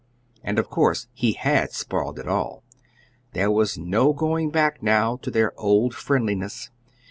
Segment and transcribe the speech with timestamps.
[0.43, 2.63] And of course he had spoiled it all.
[3.33, 6.71] There was no going back now to their old friendliness.